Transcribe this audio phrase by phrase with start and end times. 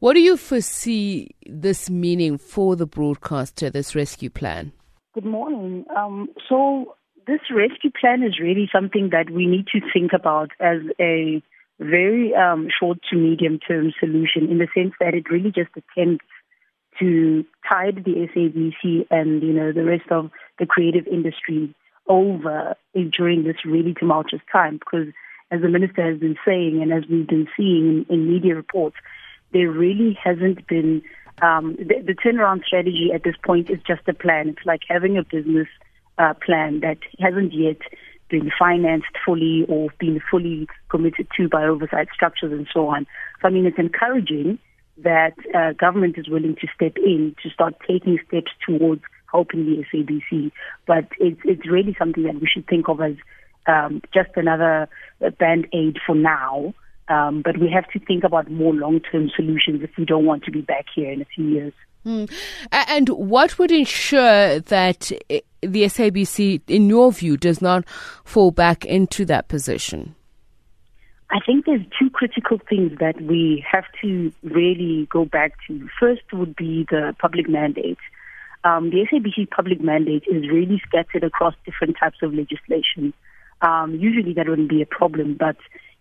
[0.00, 4.70] What do you foresee this meaning for the broadcaster, this rescue plan?
[5.12, 5.86] Good morning.
[5.96, 6.94] Um, so,
[7.26, 11.42] this rescue plan is really something that we need to think about as a
[11.80, 16.26] very um, short to medium term solution in the sense that it really just attempts
[17.00, 20.30] to tide the SABC and you know the rest of
[20.60, 21.74] the creative industry
[22.08, 22.76] over
[23.16, 25.08] during this really tumultuous time because
[25.50, 28.96] as the minister has been saying and as we've been seeing in, in media reports,
[29.52, 31.02] there really hasn't been
[31.42, 34.48] um, the, the, turnaround strategy at this point is just a plan.
[34.48, 35.68] It's like having a business
[36.18, 37.78] uh, plan that hasn't yet
[38.28, 43.06] been financed fully or been fully committed to by oversight structures and so on.
[43.40, 44.58] So I mean, it's encouraging
[44.98, 49.84] that uh, government is willing to step in to start taking steps towards helping the
[49.92, 50.50] SABC.
[50.86, 53.14] But it's it's really something that we should think of as
[53.66, 54.88] um, just another
[55.38, 56.74] band aid for now.
[57.08, 60.44] Um, but we have to think about more long term solutions if we don't want
[60.44, 61.72] to be back here in a few years.
[62.04, 62.30] Mm.
[62.70, 67.88] And what would ensure that the SABC, in your view, does not
[68.24, 70.14] fall back into that position?
[71.30, 75.86] I think there's two critical things that we have to really go back to.
[76.00, 77.98] First would be the public mandate.
[78.64, 83.12] Um, the SABC public mandate is really scattered across different types of legislation.
[83.60, 85.56] Um, usually that wouldn't be a problem, but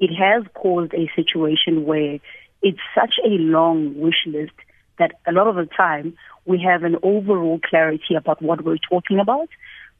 [0.00, 2.18] it has caused a situation where
[2.62, 4.52] it's such a long wish list
[4.98, 9.18] that a lot of the time we have an overall clarity about what we're talking
[9.18, 9.48] about,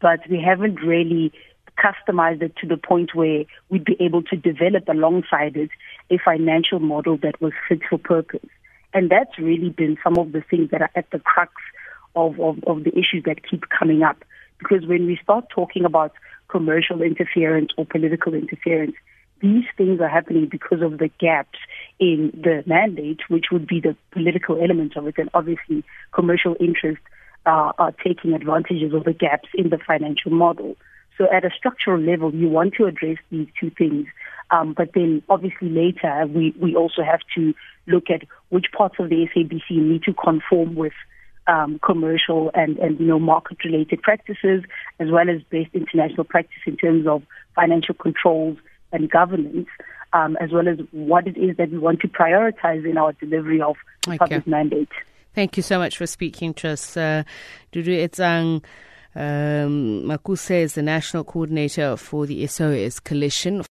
[0.00, 1.32] but we haven't really
[1.78, 5.70] customized it to the point where we'd be able to develop alongside it
[6.10, 8.48] a financial model that was fit for purpose.
[8.94, 11.52] And that's really been some of the things that are at the crux
[12.14, 14.24] of, of, of the issues that keep coming up.
[14.58, 16.12] Because when we start talking about
[16.48, 18.94] commercial interference or political interference,
[19.46, 21.58] these things are happening because of the gaps
[21.98, 27.04] in the mandate, which would be the political elements of it, and obviously commercial interests
[27.46, 30.76] uh, are taking advantages of the gaps in the financial model.
[31.16, 34.06] So at a structural level, you want to address these two things.
[34.50, 37.54] Um, but then obviously later, we, we also have to
[37.86, 40.92] look at which parts of the SABC need to conform with
[41.46, 44.64] um, commercial and, and, you know, market related practices,
[44.98, 47.22] as well as best international practice in terms of
[47.54, 48.58] financial controls
[48.96, 49.68] and governance,
[50.12, 53.60] um, as well as what it is that we want to prioritize in our delivery
[53.60, 53.76] of
[54.08, 54.88] the public mandate.
[55.34, 56.96] Thank you so much for speaking to us.
[56.96, 57.22] Uh,
[57.72, 58.64] Duduetsang
[59.14, 63.62] um, Makuse is the national coordinator for the SOS Coalition.